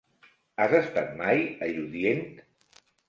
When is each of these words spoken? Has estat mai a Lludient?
Has 0.63 0.71
estat 0.77 1.13
mai 1.19 1.43
a 1.67 1.67
Lludient? 1.75 2.25